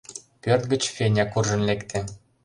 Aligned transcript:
Пӧрт 0.41 0.63
гыч 0.71 0.83
Феня 0.95 1.25
куржын 1.31 1.61
лекте. 1.69 1.99